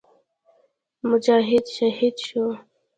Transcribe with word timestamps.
مجاهد 1.09 1.65
شهید 1.77 2.15
شو. 2.25 2.43